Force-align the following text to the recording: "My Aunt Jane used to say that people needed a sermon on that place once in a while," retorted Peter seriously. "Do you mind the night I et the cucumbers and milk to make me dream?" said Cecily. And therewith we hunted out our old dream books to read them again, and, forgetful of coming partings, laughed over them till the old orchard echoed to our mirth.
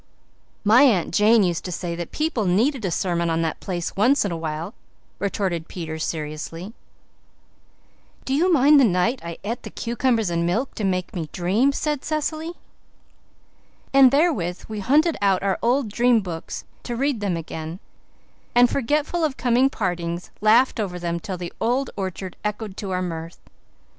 "My 0.63 0.81
Aunt 0.81 1.13
Jane 1.13 1.43
used 1.43 1.63
to 1.65 1.71
say 1.71 1.93
that 1.95 2.11
people 2.11 2.45
needed 2.45 2.83
a 2.85 2.89
sermon 2.89 3.29
on 3.29 3.43
that 3.43 3.59
place 3.59 3.95
once 3.95 4.25
in 4.25 4.31
a 4.31 4.35
while," 4.35 4.73
retorted 5.19 5.67
Peter 5.67 5.99
seriously. 5.99 6.73
"Do 8.25 8.33
you 8.33 8.51
mind 8.51 8.79
the 8.79 8.83
night 8.83 9.21
I 9.23 9.37
et 9.43 9.61
the 9.61 9.69
cucumbers 9.69 10.31
and 10.31 10.43
milk 10.43 10.73
to 10.73 10.83
make 10.83 11.13
me 11.15 11.29
dream?" 11.31 11.71
said 11.71 12.03
Cecily. 12.03 12.53
And 13.93 14.09
therewith 14.09 14.63
we 14.67 14.79
hunted 14.79 15.17
out 15.21 15.43
our 15.43 15.59
old 15.61 15.87
dream 15.91 16.21
books 16.21 16.63
to 16.81 16.95
read 16.95 17.19
them 17.19 17.37
again, 17.37 17.79
and, 18.55 18.71
forgetful 18.71 19.23
of 19.23 19.37
coming 19.37 19.69
partings, 19.69 20.31
laughed 20.41 20.79
over 20.79 20.97
them 20.97 21.19
till 21.19 21.37
the 21.37 21.53
old 21.61 21.91
orchard 21.95 22.35
echoed 22.43 22.75
to 22.77 22.89
our 22.89 23.03
mirth. 23.03 23.39